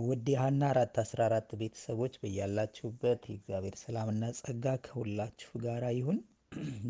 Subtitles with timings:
[0.00, 6.18] ውድ የሃና አራት አስራ አራት ቤተሰቦች በያላችሁበት የእግዚአብሔር ሰላምና ጸጋ ከሁላችሁ ጋራ ይሁን።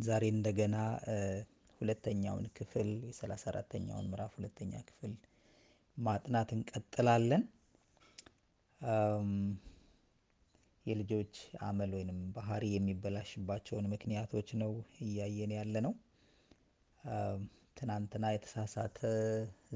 [0.06, 0.76] ዛሬ እንደገና
[1.80, 5.12] ሁለተኛውን ክፍል የሰላሳ አራተኛውን ምዕራፍ ሁለተኛ ክፍል
[5.96, 7.42] ማጥናት እንቀጥላለን።
[10.86, 11.34] የልጆች
[11.66, 14.72] አመል ወይንም ባህሪ የሚበላሽባቸውን ምክንያቶች ነው
[15.06, 15.94] እያየን ያለ ነው።
[17.78, 18.98] ትናንትና የተሳሳተ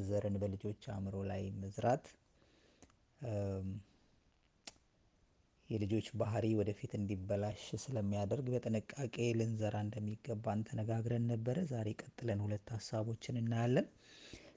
[0.05, 2.05] ዘርን በልጆች አእምሮ ላይ መዝራት
[5.71, 13.87] የልጆች ባህሪ ወደፊት እንዲበላሽ ስለሚያደርግ በጥንቃቄ ልንዘራ እንደሚገባን ተነጋግረን ነበረ። ዛሬ ቀጥለን ሁለት ሀሳቦችን እናያለን።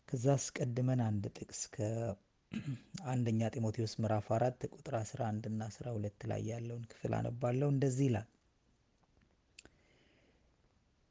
[0.09, 6.41] ከዛ አስቀድመን አንድ ጥቅስ ከአንደኛ ጢሞቴዎስ ምዕራፍ አራት ቁጥር አስራ አንድ እና አስራ ሁለት ላይ
[6.51, 8.27] ያለውን ክፍል አነባለሁ። እንደዚህ ይላል፣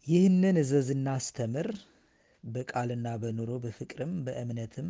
[0.06, 1.68] ይህንን እዘዝና አስተምር፣
[2.44, 4.88] በቃልና በኑሮ በፍቅርም በእምነትም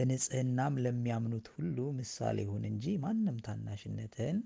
[0.00, 4.38] በንጽህናም ለሚያምኑት ሁሉ ምሳሌ ይሁን እንጂ ማንም ታናሽነትህን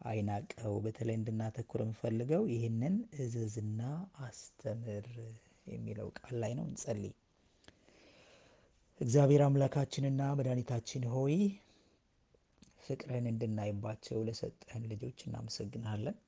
[0.00, 3.80] አይናቀው። በተለይ እንድናተኩር የምፈልገው ይህንን እዘዝና
[4.26, 5.06] አስተምር
[5.66, 7.14] የሚለው ቃል ላይ ነው። እንጸልይ።
[9.00, 11.36] እግዚአብሔር አምላካችንና መድኃኒታችን ሆይ
[12.84, 16.18] ፍቅርህን እንድናይባቸው ለሰጠህን ልጆች እናመሰግናለን።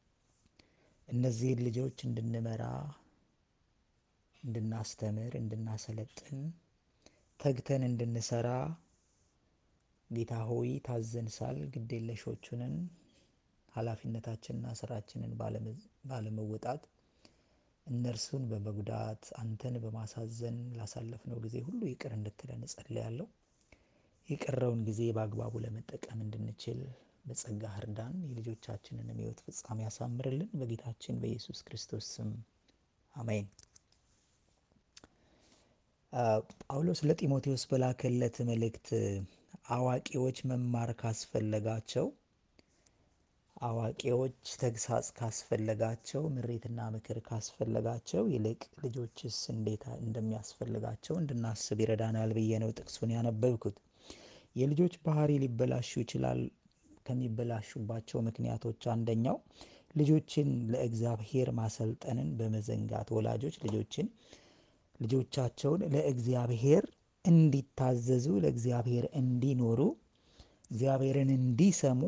[1.09, 2.65] እነዚህን ልጆች እንድንመራ፣
[4.43, 6.41] እንድናስተምር፣ እንድናሰለጥን
[7.41, 8.49] ተግተን እንድንሰራ
[10.11, 12.75] ጌታ ሆይ ታዘን ሳል ግዴለሾቹንን
[13.73, 15.33] ኃላፊነታችንና ስራችንን
[16.11, 16.83] ባለመወጣት
[17.87, 23.27] እነርሱን በመጉዳት አንተን በማሳዘን ላሳለፍነው ጊዜ ሁሉ ይቅር እንድትለን እጸልያለሁ።
[24.29, 26.79] የቀረውን ጊዜ በአግባቡ ለመጠቀም እንድንችል
[27.25, 32.31] በጸጋህ እርዳን። የልጆቻችንንም ሕይወት ፍጻሜ ያሳምርልን። በጌታችን በኢየሱስ ክርስቶስ ስም
[33.15, 33.47] አሜን።
[36.65, 38.89] ጳውሎስ ለጢሞቴዎስ በላከለት መልእክት
[39.75, 42.07] አዋቂዎች መማር ካስፈለጋቸው
[43.63, 53.15] አዋቂዎች ተግሳጽ ካስፈለጋቸው ምሬትና ምክር ካስፈለጋቸው ይልቅ ልጆችስ እንዴት እንደሚያስፈልጋቸው እንድናስብ ይረዳናል ብዬ ነው ጥቅሱን
[53.17, 53.77] ያነበብኩት።
[54.57, 56.43] የልጆች ባህሪ ሊበላሹ ይችላል።
[57.07, 59.39] ከሚበላሹባቸው ምክንያቶች አንደኛው
[59.95, 64.07] ልጆችን ለእግዚአብሔር ማሰልጠንን በመዘንጋት ወላጆች ልጆችን
[65.01, 66.85] ልጆቻቸውን ለእግዚአብሔር
[67.25, 69.81] እንዲታዘዙ ለእግዚአብሔር እንዲኖሩ
[70.71, 72.01] እግዚአብሔርን እንዲሰሙ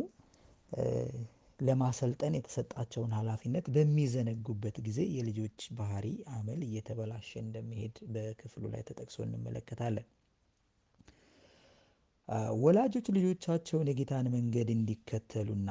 [1.59, 10.07] ለማሰልጠን የተሰጣቸውን ኃላፊነት በሚዘነጉበት ጊዜ የልጆች ባህሪ አመል እየተበላሸ እንደሚሄድ በክፍሉ ላይ ተጠቅሶ እንመለከታለን።
[12.59, 15.71] ወላጆች ልጆቻቸውን የጌታን መንገድ እንዲከተሉና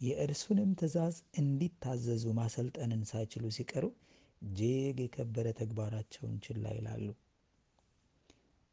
[0.00, 3.84] የእርሱንም ትእዛዝ እንዲታዘዙ ማሰልጠንን ሳይችሉ ሲቀሩ
[4.44, 7.06] እጅግ የከበረ ተግባራቸውን ችላ ይላሉ።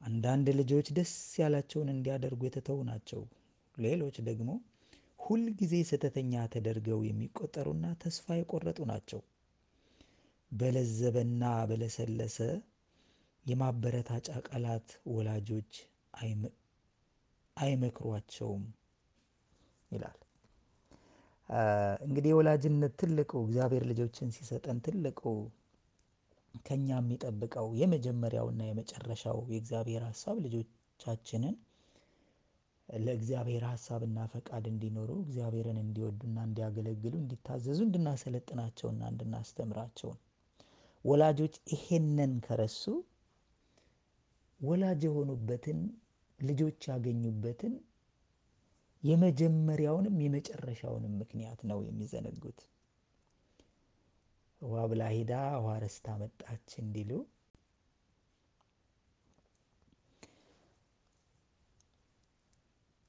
[0.02, 1.12] አንዳንድ ልጆች ደስ
[1.42, 3.22] ያላቸውን እንዲያደርጉ የተተዉ ናቸው።
[3.78, 4.50] ሌሎች ደግሞ
[5.20, 9.22] ሁልጊዜ ስህተተኛ ተደርገው የሚቆጠሩና ተስፋ የቆረጡ ናቸው።
[10.52, 12.38] በለዘበና በለሰለሰ
[13.46, 15.72] የማበረታጫ ቃላት ወላጆች
[17.58, 18.66] አይመክሯቸውም
[19.92, 20.20] ይላል።
[22.06, 25.22] እንግዲህ የወላጅነት ትልቁ እግዚአብሔር ልጆችን ሲሰጠን ትልቁ
[26.66, 31.56] ከኛ የሚጠብቀው የመጀመሪያውና የመጨረሻው የእግዚአብሔር ሀሳብ ልጆቻችንን
[32.90, 40.12] ለእግዚአብሔር ሀሳብና ፈቃድ እንዲኖሩ እግዚአብሔርን እንዲወዱና እንዲያገለግሉ እንዲታዘዙ እንድናሰለጥናቸውና እንድናስተምራቸው
[41.06, 42.84] ወላጆች ይሄንን ከረሱ
[44.60, 45.80] ወላጅ የሆኑበትን
[46.40, 47.74] ልጆች ያገኙበትን
[49.04, 52.60] የመጀመሪያውንም የመጨረሻውንም ምክንያት ነው የሚዘነጉት።
[54.62, 57.12] ውሃ ብላ ሄዳ ውሃ ረስታ መጣች እንዲሉ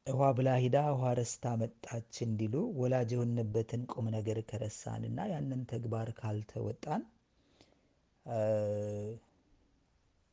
[0.06, 7.02] ውሃ ብላ ሂዳ ውሃ ረስታ መጣች እንዲሉ ወላጅ የሆንበትን ቁም ነገር ከረሳንና ያንን ተግባር ካልተወጣን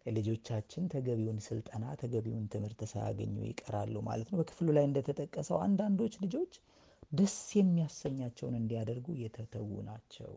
[0.05, 6.53] ልጆቻችን ተገቢውን ስልጠና ተገቢውን ትምህርት ሳያገኙ ይቀራሉ ማለት ነው። በክፍሉ ላይ እንደተጠቀሰው አንዳንዶች ልጆች
[7.11, 10.31] ደስ የሚያሰኛቸውን እንዲያደርጉ የተተዉ ናቸው።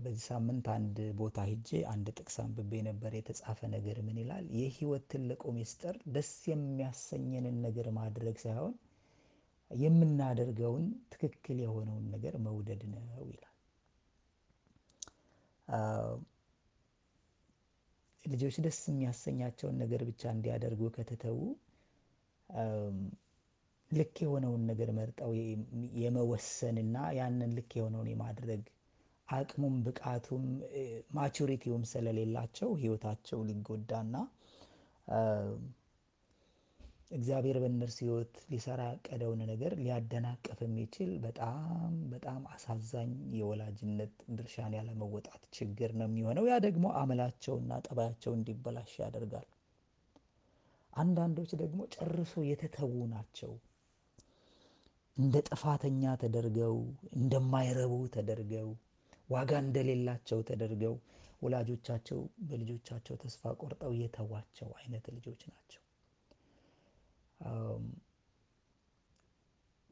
[0.00, 4.44] በዚህ ሳምንት አንድ ቦታ ሄጄ አንድ ጥቅስ አንብቤ ነበር። የተጻፈ ነገር ምን ይላል?
[4.56, 8.74] የህይወት ትልቁ ሚስጥር ደስ የሚያሰኘንን ነገር ማድረግ ሳይሆን
[9.70, 13.52] የምናደርገውን ትክክል የሆነውን ነገር መውደድ ነው ይላል።
[18.24, 21.38] ልጆች ደስ የሚያሰኛቸውን ነገር ብቻ እንዲያደርጉ ከተተዉ
[23.90, 25.30] ልክ የሆነውን ነገር መርጠው
[26.00, 28.62] የመወሰንና ያንን ልክ የሆነውን የማድረግ
[29.28, 30.44] አቅሙም ብቃቱም
[31.16, 34.14] ማቹሪቲውም ስለሌላቸው ህይወታቸው ሊጎዳና
[37.10, 41.74] እግዚአብሔር በእነርሱ ሕይወት ሊሰራ ያቀደውን ነገር ሊያደናቅፍ የሚችል በጣም
[42.12, 49.48] በጣም አሳዛኝ የወላጅነት ድርሻን ያለመወጣት ችግር ነው የሚሆነው። ያ ደግሞ አመላቸውና ጠባያቸው እንዲበላሽ ያደርጋል።
[50.92, 53.52] አንዳንዶች ደግሞ ጨርሶ የተተዉ ናቸው።
[55.16, 56.76] እንደ ጥፋተኛ ተደርገው
[57.18, 58.68] እንደማይረቡ ተደርገው
[59.28, 60.94] ዋጋ እንደሌላቸው ተደርገው
[61.42, 62.18] ወላጆቻቸው
[62.48, 65.82] በልጆቻቸው ተስፋ ቆርጠው የተዋቸው አይነት ልጆች ናቸው።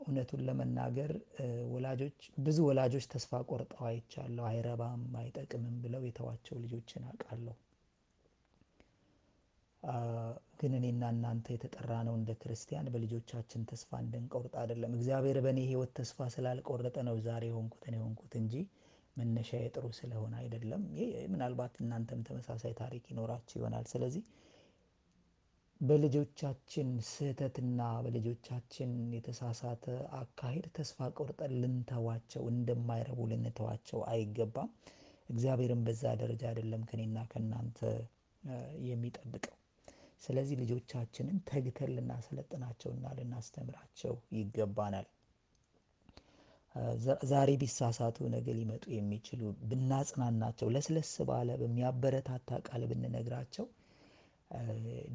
[0.00, 1.12] እውነቱን ለመናገር
[1.72, 2.16] ወላጆች
[2.46, 7.54] ብዙ ወላጆች ተስፋ ቆርጠው አይቻለሁ። አይረባም፣ አይጠቅምም ብለው የተዋቸው ልጆችን አውቃለሁ።
[10.60, 16.96] ግን እኔና እናንተ የተጠራነው እንደ ክርስቲያን በልጆቻችን ተስፋ እንድንቆርጥ አይደለም። እግዚአብሔር በእኔ ሕይወት ተስፋ ስላልቆረጠ
[17.08, 18.54] ነው ዛሬ የሆንኩትን የሆንኩት እንጂ
[19.16, 20.82] መነሻዬ ጥሩ ስለሆነ አይደለም።
[21.32, 24.24] ምናልባት እናንተም ተመሳሳይ ታሪክ ይኖራችሁ ይሆናል። ስለዚህ
[25.80, 29.84] በልጆቻችን ስህተትና በልጆቻችን የተሳሳተ
[30.18, 34.70] አካሄድ ተስፋ ቆርጠን ልንተዋቸው እንደማይረቡ ልንተዋቸው አይገባም።
[35.28, 37.78] እግዚአብሔርም በዛ ደረጃ አይደለም ከእኔና ከእናንተ
[38.88, 39.56] የሚጠብቀው።
[40.22, 45.06] ስለዚህ ልጆቻችንን ተግተን ልናሰለጥናቸውና ልናስተምራቸው ይገባናል።
[47.30, 53.66] ዛሬ ቢሳሳቱ ነገ ሊመጡ የሚችሉ ብናጽናናቸው፣ ለስለስ ባለ በሚያበረታታ ቃል ብንነግራቸው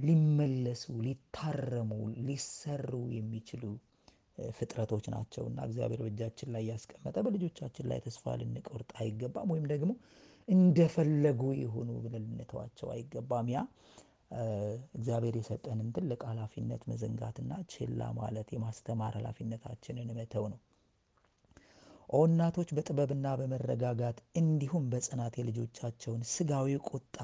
[0.01, 1.91] ሊመለሱ፣ ሊታረሙ፣
[2.27, 3.63] ሊሰሩ የሚችሉ
[4.51, 9.91] ፍጥረቶች ናቸው እና እግዚአብሔር በእጃችን ላይ ያስቀመጠ በልጆቻችን ላይ ተስፋ ልንቆርጥ አይገባም። ወይም ደግሞ
[10.47, 13.59] እንደፈለጉ ይሁኑ ብለን ልንተዋቸው አይገባም። ያ
[14.95, 20.59] እግዚአብሔር የሰጠንን ትልቅ ኃላፊነት መዘንጋትና ችላ ማለት የማስተማር ኃላፊነታችንን መተው ነው።
[22.09, 27.17] እናቶች በጥበብና በመረጋጋት እንዲሁም በጽናት የልጆቻቸውን ስጋዊ ቁጣ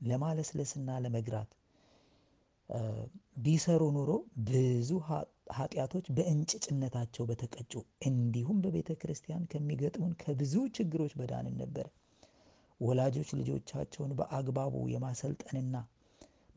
[0.00, 1.50] ለማለስለስና ለመግራት
[3.42, 4.10] ቢሰሩ ኑሮ
[4.48, 4.90] ብዙ
[5.56, 7.72] ኃጢአቶች በእንጭጭነታቸው በተቀጩ
[8.08, 11.88] እንዲሁም በቤተ ክርስቲያን ከሚገጥሙን ከብዙ ችግሮች በዳንን ነበር።
[12.80, 15.76] ወላጆች ልጆቻቸውን በአግባቡ የማሰልጠንና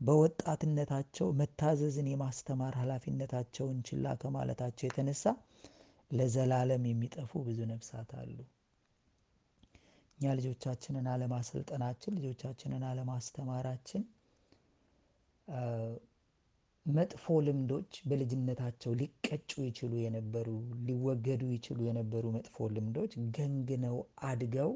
[0.00, 5.24] በወጣትነታቸው መታዘዝን የማስተማር ኃላፊነታቸውን ችላ ከማለታቸው የተነሳ
[6.10, 8.36] ለዘላለም የሚጠፉ ብዙ ነፍሳት አሉ።
[10.18, 14.04] እኛ ልጆቻችንን አለማሰልጠናችን፣ ልጆቻችንን አለማስተማራችን
[16.86, 20.48] መጥፎ ልምዶች በልጅነታቸው ሊቀጩ ይችሉ የነበሩ
[20.86, 23.96] ሊወገዱ ይችሉ የነበሩ መጥፎ ልምዶች ገንግነው
[24.28, 24.72] አድገው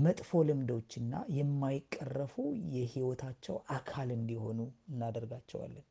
[0.00, 2.34] መጥፎ ልምዶችና የማይቀረፉ
[2.74, 4.58] የሕይወታቸው አካል እንዲሆኑ
[4.90, 5.86] እናደርጋቸዋለን።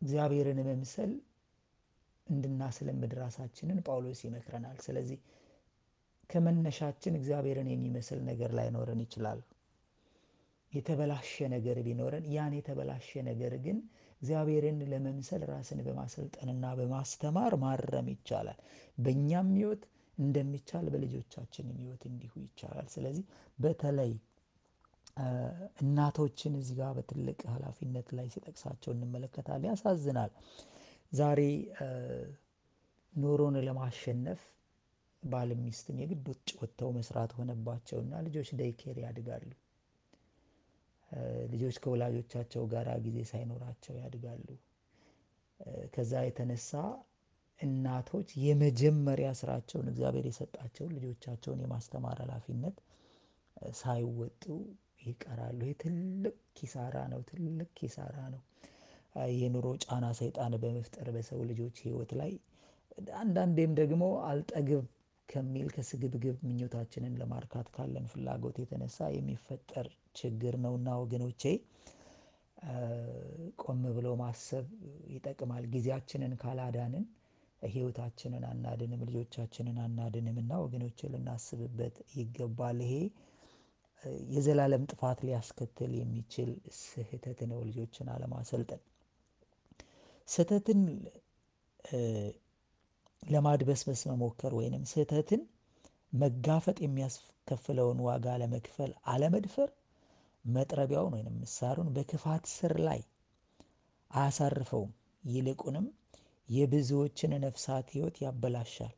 [0.00, 1.12] እግዚአብሔርን መምሰል
[2.26, 5.18] እንድናስለምድ ራሳችንን ጳውሎስ ይመክረናል። ስለዚህ
[6.30, 9.40] ከመነሻችን እግዚአብሔርን የሚመስል ነገር ላይኖረን ይችላል።
[10.72, 13.78] የተበላሸ ነገር ቢኖረን ያን የተበላሸ ነገር ግን
[14.22, 18.58] እግዚአብሔርን ለመምሰል ራስን በማሰልጠንና በማስተማር ማረም ይቻላል።
[18.98, 19.82] በእኛም ሕይወት
[20.18, 23.24] እንደሚቻል በልጆቻችንም ሕይወት እንዲሁ ይቻላል። ስለዚህ
[23.58, 24.12] በተለይ
[25.82, 30.32] እናቶችን እዚህ ጋር በትልቅ ኃላፊነት ላይ ሲጠቅሳቸው እንመለከታለን። ያሳዝናል።
[31.12, 31.40] ዛሬ
[33.14, 34.40] ኑሮን ለማሸነፍ
[35.22, 39.48] ባልም ሚስትም የግድ ውጭ ወጥተው መስራት ሆነባቸውና ልጆች ዴይኬር ያድጋሉ።
[41.52, 44.46] ልጆች ከወላጆቻቸው ጋር ጊዜ ሳይኖራቸው ያድጋሉ።
[45.94, 46.72] ከዛ የተነሳ
[47.60, 52.76] እናቶች የመጀመሪያ ስራቸውን እግዚአብሔር የሰጣቸውን ልጆቻቸውን የማስተማር ኃላፊነት
[53.76, 54.44] ሳይወጡ
[55.00, 58.42] ይቀራሉ። ይህ ትልቅ ኪሳራ ነው። ትልቅ ኪሳራ ነው።
[59.34, 62.32] የኑሮ ጫና ሰይጣን በመፍጠር በሰው ልጆች ሕይወት ላይ
[63.18, 64.84] አንዳንዴም ደግሞ አልጠግብ
[65.28, 69.86] ከሚል ከስግብግብ ምኞታችንን ለማርካት ካለን ፍላጎት የተነሳ የሚፈጠር
[70.16, 71.42] ችግር ነውና ወገኖቼ
[73.62, 74.66] ቆም ብሎ ማሰብ
[75.12, 77.04] ይጠቅማል። ጊዜያችንን ካላዳንን
[77.62, 82.94] ሕይወታችንን አናድንም፣ ልጆቻችንን አናድንም እና ወገኖቼ ልናስብበት ይገባል። ይሄ
[84.32, 86.50] የዘላለም ጥፋት ሊያስከትል የሚችል
[86.80, 88.82] ስህተት ነው። ልጆችን አለማሰልጠን
[90.28, 90.80] ስህተትን
[93.22, 95.42] ለማድበስበስ መሞከር ወይንም ስህተትን
[96.12, 99.70] መጋፈጥ የሚያስከፍለውን ዋጋ ለመክፈል አለመድፈር
[100.44, 103.00] መጥረቢያውን ወይንም ምሳሩን በክፋት ስር ላይ
[104.10, 104.92] አያሳርፈውም።
[105.24, 105.86] ይልቁንም
[106.48, 108.94] የብዙዎችን ነፍሳት ሕይወት ያበላሻል።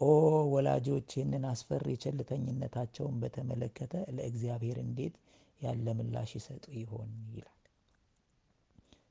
[0.00, 0.10] ኦ
[0.52, 5.16] ወላጆች ይህንን አስፈሪ ቸልተኝነታቸውን በተመለከተ ለእግዚአብሔር እንዴት
[5.60, 7.56] ያለ ምላሽ ይሰጡ ይሆን ይላል።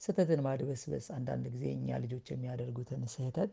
[0.01, 3.51] ስህተትን ማድበስበስ አንዳንድ ጊዜ እኛ ልጆች የሚያደርጉትን ስህተት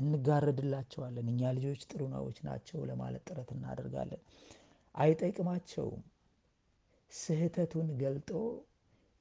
[0.00, 4.22] እንጋረድላቸዋለን። እኛ ልጆች ጥሩ ነዎች ናቸው ለማለት ጥረት እናደርጋለን።
[4.94, 6.02] አይጠቅማቸውም።
[7.12, 8.30] ስህተቱን ገልጦ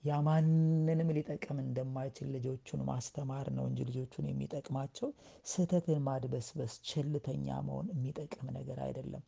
[0.06, 5.10] ያማንንም ሊጠቅም እንደማይችል ልጆቹን ማስተማር ነው እንጂ ልጆቹን የሚጠቅማቸው
[5.46, 9.24] ስህተትን ማድበስበስ፣ ቸልተኛ መሆን የሚጠቅም ነገር አይደለም።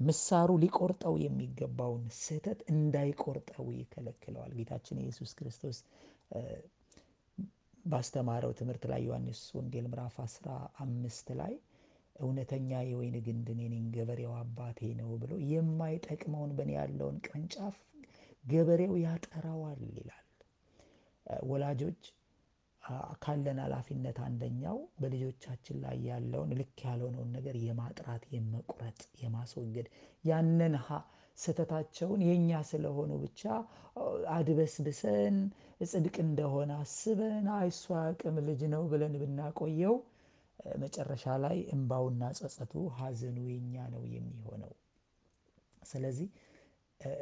[0.00, 5.78] ምሳሩ ሊቆርጠው የሚገባውን ስህተት እንዳይቆርጠው ይከለክለዋል። ጌታችን ኢየሱስ ክርስቶስ
[7.84, 10.48] ባስተማረው ትምህርት ላይ ዮሐንስ ወንጌል ምዕራፍ አስራ
[10.84, 11.54] አምስት ላይ
[12.16, 17.76] እውነተኛ የወይን ግንድ እኔ ነኝ፣ ገበሬው አባቴ ነው ብሎ የማይጠቅመውን በእኔ ያለውን ቅርንጫፍ
[18.48, 20.24] ገበሬው ያጠራዋል ይላል።
[21.48, 22.02] ወላጆች
[23.22, 29.88] ካለን ኃላፊነት አንደኛው በልጆቻችን ላይ ያለውን ልክ ያልሆነውን ነገር የማጥራት፣ የመቁረጥ፣ የማስወገድ
[30.24, 30.74] ያንን
[31.38, 33.42] ስህተታቸውን የእኛ ስለሆኑ ብቻ
[34.36, 35.36] አድበስብሰን
[35.86, 39.94] ጽድቅ እንደሆነ አስበን እሱ አያውቅም ልጅ ነው ብለን ብናቆየው
[40.80, 44.72] መጨረሻ ላይ እንባውና ጸጸቱ ሐዘኑ የኛ ነው የሚሆነው።
[45.82, 46.28] ስለዚህ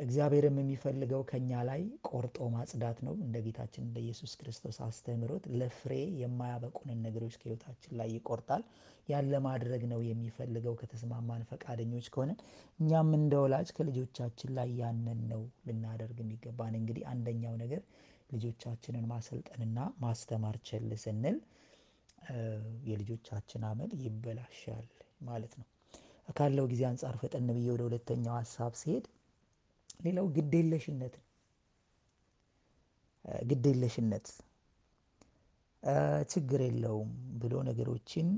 [0.01, 7.03] እግዚአብሔርም የሚፈልገው ከኛ ላይ ቆርጦ ማጽዳት ነው። እንደ ጌታችን እንደ ኢየሱስ ክርስቶስ አስተምህሮት ለፍሬ የማያበቁንን
[7.07, 8.63] ነገሮች ከሕይወታችን ላይ ይቆርጣል።
[9.09, 12.31] ያን ለማድረግ ነው የሚፈልገው ከተስማማን ፈቃደኞች ከሆነ
[12.79, 17.83] እኛም እንደ ወላጅ ከልጆቻችን ላይ ያንን ነው ልናደርግ የሚገባን። እንግዲህ አንደኛው ነገር
[18.33, 21.37] ልጆቻችንን ማሰልጠንና ማስተማር ቸል ስንል
[22.89, 24.87] የልጆቻችን አመል ይበላሻል
[25.27, 25.67] ማለት ነው።
[26.37, 29.05] ካለው ጊዜ አንጻር ፈጠን ብዬ ወደ ሁለተኛው ሀሳብ ሲሄድ
[30.01, 31.15] ሌላው ግዴለሽነት
[33.47, 34.27] ግዴለሽነት
[36.33, 37.11] ችግር የለውም
[37.41, 38.29] ብሎ ነገሮችን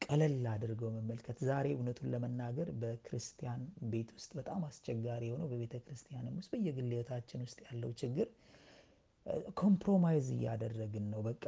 [0.00, 3.60] ቀለል አድርገው መመልከት። ዛሬ እውነቱን ለመናገር በክርስቲያን
[3.92, 6.90] ቤት ውስጥ በጣም አስቸጋሪ የሆነው በቤተ ክርስቲያንም ውስጥ በየግል
[7.42, 8.28] ውስጥ ያለው ችግር
[9.60, 11.44] compromise እያደረግን ነው። በቃ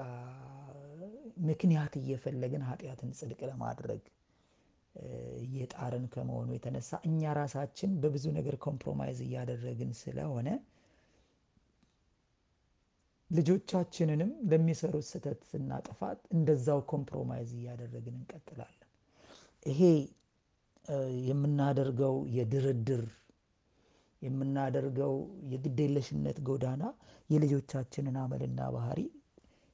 [1.49, 4.03] ምክንያት እየፈለግን ኃጢአትን ጽድቅ ለማድረግ
[5.45, 10.49] እየጣርን ከመሆኑ የተነሳ እኛ ራሳችን በብዙ ነገር compromise እያደረግን ስለሆነ
[13.31, 18.83] ልጆቻችንንም ለሚሰሩት ስህተትና ጥፋት እንደዛው compromise እያደረግን እንቀጥላለን።
[19.67, 19.81] ይሄ
[21.29, 23.05] የምናደርገው የድርድር
[24.23, 25.15] የምናደርገው
[25.53, 26.85] የግዴለሽነት ጎዳና
[27.31, 29.01] የልጆቻችንን አመልና ባህሪ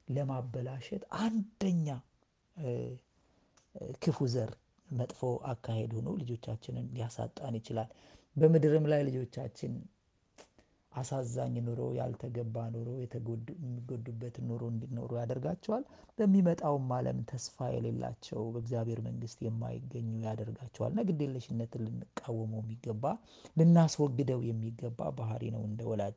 [0.09, 1.89] ለማበላሸት አንደኛ
[4.03, 4.51] ክፉ ዘር
[4.93, 5.21] መጥፎ
[5.51, 7.91] አካሄድ ሆኖ ልጆቻችንን ሊያሳጣን ይችላል።
[8.37, 9.73] በምድርም ላይ ልጆቻችን
[10.93, 15.85] አሳዛኝ ኑሮ፣ ያልተገባ ኑሮ፣ የሚጎዱበትን ኑሮ እንዲኖሩ ያደርጋቸዋል።
[16.19, 23.05] በሚመጣውም ዓለም ተስፋ የሌላቸው በእግዚአብሔር መንግሥት የማይገኙ ያደርጋቸዋል እና ግዴለሽነትን ልንቃወመው የሚገባ
[23.57, 26.17] ልናስወግደው የሚገባ ባህሪ ነው እንደ ወላጅ።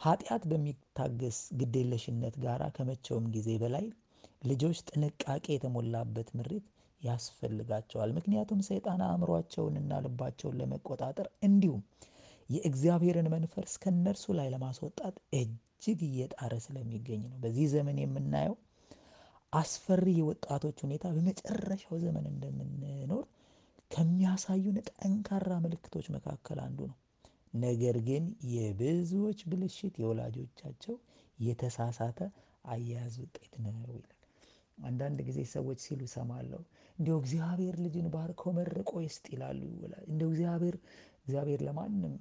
[0.00, 3.86] ኃጢአት በሚታገስ ግዴለሽነት ጋር ከመቼውም ጊዜ በላይ
[4.44, 6.66] ልጆች ጥንቃቄ የተሞላበት ምሪት
[7.00, 11.82] ያስፈልጋቸዋል። ምክንያቱም ሰይጣን አእምሯቸውንና ልባቸውን ለመቆጣጠር እንዲሁም
[12.48, 18.56] የእግዚአብሔርን መንፈስ ከእነርሱ ላይ ለማስወጣት እጅግ እየጣረ ስለሚገኝ ነው። በዚህ ዘመን የምናየው
[19.52, 23.24] አስፈሪ የወጣቶች ሁኔታ በመጨረሻው ዘመን እንደምንኖር
[23.90, 26.96] ከሚያሳዩን ጠንካራ ምልክቶች መካከል አንዱ ነው።
[27.60, 28.24] ነገር ግን
[28.54, 30.96] የብዙዎች ብልሽት የወላጆቻቸው
[31.38, 32.18] የተሳሳተ
[32.64, 34.17] አያያዝ ውጤት ነው ይላል።
[34.78, 36.60] አንዳንድ ጊዜ ሰዎች ሲሉ እሰማለሁ፣
[36.98, 39.60] እንዲሁ እግዚአብሔር ልጅን ባርኮ መርቆ ይስጥ ይላሉ።
[40.08, 40.76] እንዲሁ እግዚአብሔር
[41.20, 42.14] እግዚአብሔር ለማንም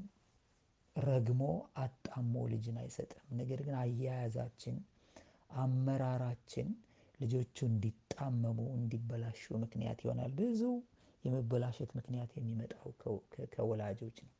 [0.95, 1.41] ረግሞ
[1.81, 4.77] አጣሞ ልጅን አይሰጥም። ነገር ግን አያያዛችን፣
[5.57, 6.69] አመራራችን
[7.19, 10.61] ልጆቹ እንዲጣመሙ እንዲበላሹ ምክንያት ይሆናል። ብዙ
[11.23, 12.89] የመበላሸት ምክንያት የሚመጣው
[13.53, 14.33] ከወላጆች ነው።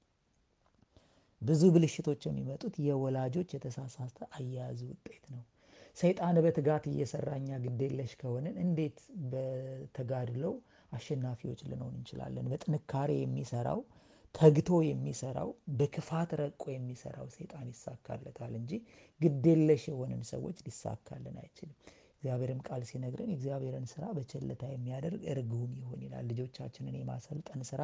[1.42, 5.42] ብዙ ብልሽቶች የሚመጡት የወላጆች የተሳሳተ አያያዝ ውጤት ነው።
[5.98, 8.98] ሰይጣን በትጋት እየሰራ እኛ ግዴለሽ ከሆንን እንዴት
[9.32, 10.54] በተጋድለው
[10.92, 12.46] አሸናፊዎች ልንሆን እንችላለን?
[12.52, 13.80] በጥንካሬ የሚሰራው
[14.36, 18.72] ተግቶ የሚሰራው በክፋት ረቆ የሚሰራው ሰይጣን ይሳካለታል እንጂ
[19.22, 21.78] ግዴለሽ የሆንን ሰዎች ሊሳካልን አይችልም።
[22.18, 27.82] እግዚአብሔርም ቃል ሲነግረን የእግዚአብሔርን ስራ በቸልታ የሚያደርግ እርጉም ይሁን ይላል። ልጆቻችንን የማሰልጠን ስራ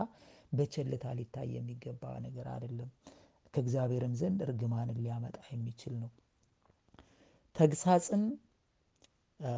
[0.51, 2.89] በቸልታ ሊታይ የሚገባ ነገር አይደለም።
[3.53, 6.11] ከእግዚአብሔርም ዘንድ እርግማንን ሊያመጣ የሚችል ነው።
[7.55, 8.23] ተግሳጽን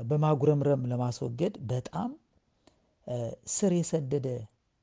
[0.04, 2.12] በማጉረምረም ለማስወገድ በጣም
[3.54, 4.28] ስር የሰደደ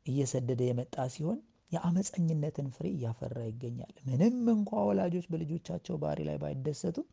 [0.07, 1.39] እየሰደደ የመጣ ሲሆን
[1.73, 7.07] የአመፀኝነትን ፍሬ እያፈራ ይገኛል። ምንም እንኳ ወላጆች በልጆቻቸው ባህሪ ላይ ባይደሰቱም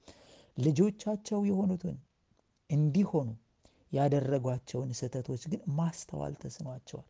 [0.58, 1.98] ልጆቻቸው የሆኑትን
[2.70, 3.30] እንዲሆኑ
[3.92, 7.08] ያደረጓቸውን ስህተቶች ግን ማስተዋል ተስኗቸዋል።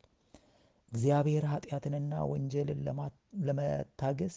[0.91, 2.79] እግዚአብሔር ኃጢአትንና ወንጀልን
[3.47, 4.35] ለመታገስ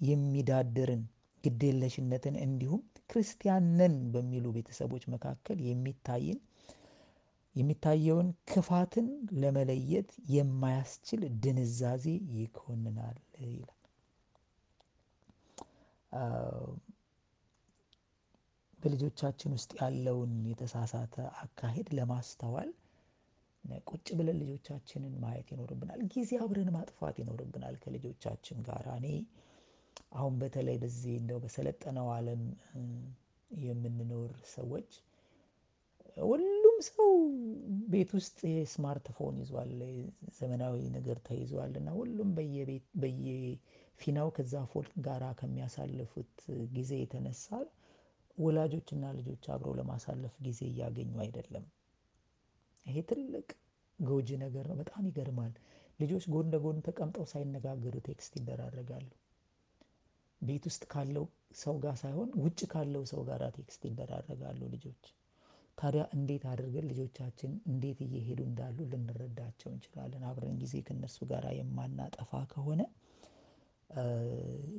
[0.00, 1.02] የሚዳድርን
[1.44, 6.38] ግዴለሽነትን እንዲሁም ክርስቲያን ነን በሚሉ ቤተሰቦች መካከል የሚታይን
[7.54, 9.06] የሚታየውን ክፋትን
[9.40, 12.04] ለመለየት የማያስችል ድንዛዜ
[12.36, 13.16] ይኮንናል
[13.46, 13.76] ይላል።
[18.80, 22.70] በልጆቻችን ውስጥ ያለውን የተሳሳተ አካሄድ ለማስተዋል
[23.86, 29.06] ቁጭ ብለን ልጆቻችንን ማየት ይኖርብናል። ጊዜ አብረን ማጥፋት ይኖርብናል ከልጆቻችን ጋር። እኔ
[30.12, 32.42] አሁን በተለይ በዚህ እንደው በሰለጠነው ዓለም
[33.50, 34.90] የምንኖር ሰዎች
[36.16, 37.10] ሁሉም ሰው
[37.92, 39.72] ቤት ውስጥ የስማርት ፎን ይዟል፣
[40.38, 42.30] ዘመናዊ ነገር ተይዟል እና ሁሉም
[43.02, 46.34] በየፊናው ከዛ phone ጋራ ከሚያሳልፉት
[46.74, 47.46] ጊዜ የተነሳ
[48.38, 51.64] ወላጆችና ልጆች አብረው ለማሳለፍ ጊዜ እያገኙ አይደለም።
[52.86, 53.48] ይሄ ትልቅ
[53.98, 55.52] ጎጂ ነገር ነው። በጣም ይገርማል።
[56.00, 59.08] ልጆች ጎን ለጎን ተቀምጠው ሳይነጋገሩ text ይደራረጋሉ።
[60.42, 61.24] ቤት ውስጥ ካለው
[61.60, 65.04] ሰው ጋር ሳይሆን ውጭ ካለው ሰው ጋር text ይደራረጋሉ ልጆች።
[65.78, 70.22] ታዲያ እንዴት አድርገን ልጆቻችን እንዴት እየሄዱ እንዳሉ ልንረዳቸው እንችላለን?
[70.30, 72.80] አብረን ጊዜ ከእነሱ ጋር የማናጠፋ ከሆነ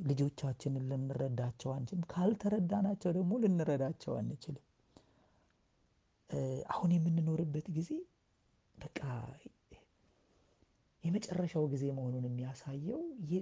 [0.08, 4.66] ልጆቻችንን ልንረዳቸው አንችልም። ካልተረዳናቸው ደግሞ ልንረዳቸው አንችልም።
[6.72, 7.90] አሁን የምንኖርበት ጊዜ
[8.78, 9.00] በቃ
[11.04, 13.00] የመጨረሻው ጊዜ መሆኑን የሚያሳየው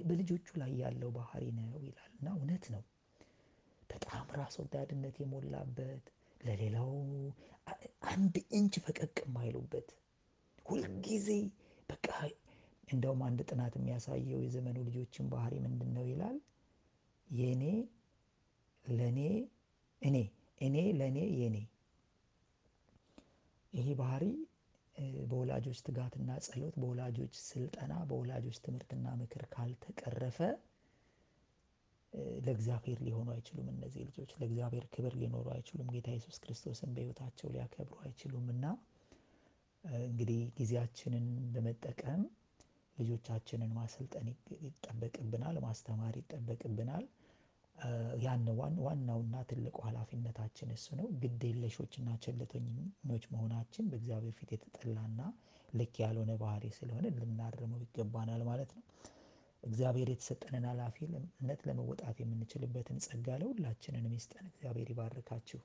[0.08, 2.82] በልጆቹ ላይ ያለው ባህሪ ነው ይላል እና እውነት ነው።
[3.90, 6.04] በጣም ራስ ወዳድነት የሞላበት
[6.40, 6.92] ለሌላው
[8.10, 9.88] አንድ ኢንች ፈቀቅ የማይሉበት
[10.66, 11.28] ሁልጊዜ
[11.88, 12.08] በቃ
[12.88, 16.36] እንደውም አንድ ጥናት የሚያሳየው የዘመኑ ልጆችን ባህሪ ምንድነው ይላል?
[17.28, 17.64] የኔ
[18.84, 19.18] ለኔ
[20.02, 20.16] እኔ
[20.60, 21.56] እኔ ለኔ የኔ
[23.72, 24.24] ይሄ ባህሪ
[25.30, 30.38] በወላጆች ትጋትና ጸሎት፣ በወላጆች ስልጠና፣ በወላጆች ትምህርትና ምክር ካልተቀረፈ
[32.40, 38.46] ለእግዚአብሔር ሊሆኑ አይችሉም። እነዚህ ልጆች ለእግዚአብሔር ክብር ሊኖሩ አይችሉም። ጌታ ኢየሱስ ክርስቶስን በህይወታቸው ሊያከብሩ አይችሉም
[38.54, 38.64] እና
[40.04, 42.22] እንግዲህ ጊዜያችንን በመጠቀም
[42.96, 44.26] ልጆቻችንን ማሰልጠን
[44.64, 47.04] ይጠበቅብናል፣ ማስተማር ይጠበቅብናል።
[48.22, 48.44] ያን
[48.84, 51.42] ዋናውና ትልቁ ሀላፊነታችን እሱ ነው። ግድ
[52.24, 55.20] ቸልተኞች መሆናችን በእግዚአብሔር ፊት የተጠላና
[55.72, 58.84] ልክ ያልሆነ ባህሪ ስለሆነ ልናርመው ይገባናል ማለት ነው።
[59.62, 65.60] እግዚአብሔር የተሰጠንን ሀላፊነት ለመወጣት የምንችልበትን ጸጋ ለሁላችንም ይስጠን። እግዚአብሔር ይባርካችሁ።